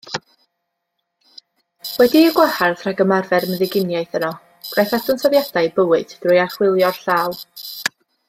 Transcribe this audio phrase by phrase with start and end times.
[2.03, 4.31] Wedi'i gwahardd rhag ymarfer meddyginiaeth yno,
[4.69, 7.39] gwnaeth ddadansoddiadau bywyd drwy archwilio'r llaw.